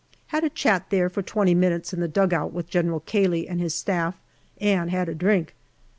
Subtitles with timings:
[0.29, 3.75] Had a chat there for twenty minutes in the dugout with General Cayley and his
[3.75, 4.19] Staff,
[4.59, 5.53] and had a drink.